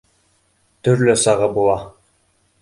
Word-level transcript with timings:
Төрлө 0.87 1.15
сағы 1.25 1.51
була 1.59 1.77